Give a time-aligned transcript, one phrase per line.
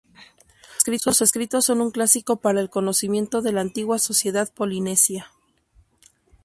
[0.99, 5.29] Sus escritos son un clásico para el conocimiento de la antigua sociedad polinesia.